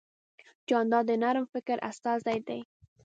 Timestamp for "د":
1.09-1.11